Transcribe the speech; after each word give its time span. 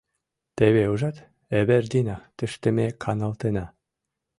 —Теве 0.57 0.83
ужат, 0.93 1.17
Эвердина, 1.57 2.17
тыште 2.37 2.67
ме 2.77 2.85
каналтена. 3.03 3.65